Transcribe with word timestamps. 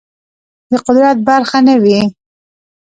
د 0.69 0.71
قدرت 0.85 1.17
برخه 1.27 1.59
نه 1.67 1.75
وي 1.83 1.99